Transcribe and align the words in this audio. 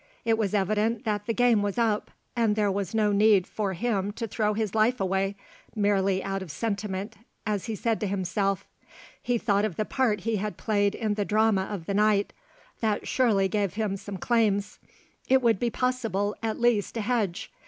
It 0.25 0.35
was 0.35 0.55
evident 0.55 1.03
that 1.03 1.27
the 1.27 1.33
game 1.35 1.61
was 1.61 1.77
up, 1.77 2.09
and 2.35 2.55
there 2.55 2.71
was 2.71 2.95
no 2.95 3.11
need 3.11 3.45
for 3.45 3.73
him 3.73 4.11
to 4.13 4.25
throw 4.27 4.55
his 4.55 4.73
life 4.73 4.99
away, 4.99 5.35
merely 5.75 6.23
out 6.23 6.41
of 6.41 6.49
sentiment 6.49 7.17
as 7.45 7.65
he 7.65 7.75
said 7.75 7.99
to 7.99 8.07
himself. 8.07 8.65
He 9.21 9.37
thought 9.37 9.63
of 9.63 9.75
the 9.75 9.85
part 9.85 10.21
he 10.21 10.37
had 10.37 10.57
played 10.57 10.95
in 10.95 11.13
the 11.13 11.23
drama 11.23 11.65
of 11.65 11.85
the 11.85 11.93
night. 11.93 12.33
That 12.79 13.07
surely 13.07 13.47
gave 13.47 13.75
him 13.75 13.95
some 13.95 14.17
claims; 14.17 14.79
it 15.29 15.39
would 15.43 15.59
be 15.59 15.69
possible 15.69 16.35
at 16.41 16.59
least 16.59 16.95
to 16.95 17.01
hedge. 17.01 17.51